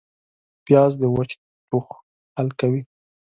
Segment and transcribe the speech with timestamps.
[0.65, 1.31] پیاز د وچ
[1.69, 1.87] ټوخ
[2.35, 2.81] حل کوي